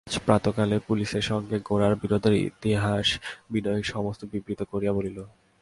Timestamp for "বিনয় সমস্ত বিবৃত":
3.51-4.61